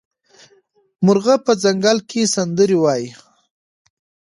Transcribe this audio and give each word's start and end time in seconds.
مرغه 1.05 1.35
په 1.45 1.51
ځنګل 1.63 1.97
کې 2.09 2.21
سندرې 2.35 2.77
وايي. 2.79 3.09